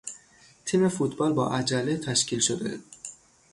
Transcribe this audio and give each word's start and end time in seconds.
تیم 0.65 0.89
فوتبال 0.89 1.33
با 1.33 1.49
عجله 1.53 1.97
تشکیل 1.97 2.39
شده 2.39 2.79